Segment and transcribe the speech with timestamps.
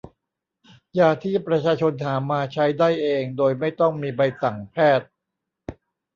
[0.99, 5.09] ยาที่ประชาชนหามาใช้ได้เองโดยไม่ต้องมีใบสั่งแพทย์